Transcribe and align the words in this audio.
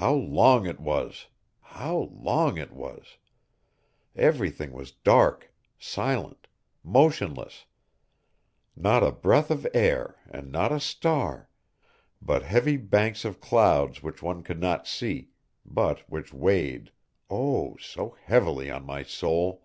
How 0.00 0.14
long 0.14 0.64
it 0.64 0.80
was! 0.80 1.26
how 1.60 2.08
long 2.14 2.56
it 2.56 2.72
was! 2.72 3.18
Everything 4.16 4.72
was 4.72 4.90
dark, 4.92 5.52
silent, 5.78 6.46
motionless, 6.82 7.66
not 8.74 9.02
a 9.02 9.12
breath 9.12 9.50
of 9.50 9.66
air 9.74 10.16
and 10.26 10.50
not 10.50 10.72
a 10.72 10.80
star, 10.80 11.50
but 12.22 12.42
heavy 12.42 12.78
banks 12.78 13.22
of 13.26 13.38
clouds 13.38 14.02
which 14.02 14.22
one 14.22 14.42
could 14.42 14.62
not 14.62 14.86
see, 14.88 15.28
but 15.66 16.08
which 16.10 16.32
weighed, 16.32 16.90
oh! 17.28 17.76
so 17.76 18.16
heavily 18.26 18.70
on 18.70 18.86
my 18.86 19.02
soul. 19.02 19.62